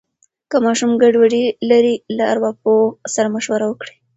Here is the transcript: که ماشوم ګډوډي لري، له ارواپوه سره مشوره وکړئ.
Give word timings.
که 0.49 0.57
ماشوم 0.65 0.91
ګډوډي 1.01 1.43
لري، 1.69 1.95
له 2.17 2.23
ارواپوه 2.33 2.81
سره 3.13 3.27
مشوره 3.35 3.65
وکړئ. 3.67 3.93